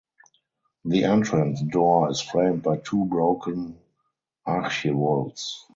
The 0.83 1.03
entrance 1.03 1.61
door 1.61 2.09
is 2.09 2.21
framed 2.21 2.63
by 2.63 2.77
two 2.77 3.05
broken 3.05 3.77
Archivolts. 4.47 5.65